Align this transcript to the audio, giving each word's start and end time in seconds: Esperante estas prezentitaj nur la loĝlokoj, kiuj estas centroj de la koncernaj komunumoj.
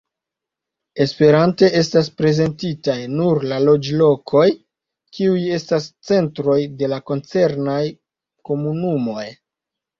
Esperante 1.03 1.67
estas 1.81 2.09
prezentitaj 2.21 2.95
nur 3.19 3.45
la 3.53 3.59
loĝlokoj, 3.67 4.47
kiuj 5.19 5.39
estas 5.61 5.87
centroj 6.11 6.59
de 6.83 6.93
la 6.97 7.03
koncernaj 7.13 7.81
komunumoj. 8.53 9.31